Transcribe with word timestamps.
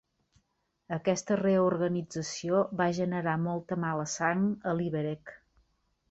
Aquesta 0.95 1.35
reorganització 1.41 2.61
va 2.79 2.87
generar 2.99 3.35
molta 3.43 3.77
mala 3.83 4.07
sang 4.15 4.41
a 4.71 4.75
Liberec. 4.79 5.35